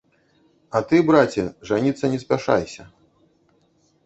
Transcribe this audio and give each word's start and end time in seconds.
А 0.79 0.79
ты, 0.91 1.01
браце, 1.11 1.43
жаніцца 1.73 2.05
не 2.15 2.19
спяшайся. 2.25 2.89